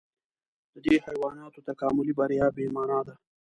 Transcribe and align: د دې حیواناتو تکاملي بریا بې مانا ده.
د 0.73 0.75
دې 0.85 0.95
حیواناتو 1.05 1.65
تکاملي 1.69 2.13
بریا 2.19 2.47
بې 2.55 2.65
مانا 2.75 2.99
ده. 3.07 3.13